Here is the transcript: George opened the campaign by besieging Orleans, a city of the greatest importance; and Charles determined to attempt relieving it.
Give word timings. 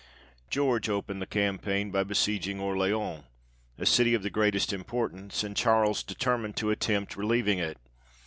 George 0.49 0.89
opened 0.89 1.21
the 1.21 1.27
campaign 1.27 1.91
by 1.91 2.03
besieging 2.03 2.59
Orleans, 2.59 3.23
a 3.77 3.85
city 3.85 4.15
of 4.15 4.23
the 4.23 4.31
greatest 4.31 4.73
importance; 4.73 5.43
and 5.43 5.55
Charles 5.55 6.01
determined 6.01 6.55
to 6.55 6.71
attempt 6.71 7.15
relieving 7.15 7.59
it. 7.59 7.77